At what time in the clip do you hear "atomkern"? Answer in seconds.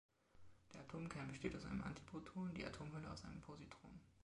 0.81-1.27